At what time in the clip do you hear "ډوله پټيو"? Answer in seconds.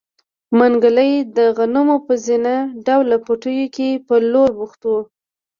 2.85-3.65